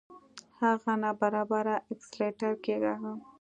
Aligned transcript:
هغه 0.61 0.93
ناببره 1.01 1.75
اکسلېټر 1.91 2.51
کېکاږه. 2.63 3.13